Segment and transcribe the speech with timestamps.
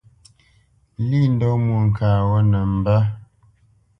[1.07, 2.99] Lî ndɔ́ Mwôŋkát ghó nə mbə́.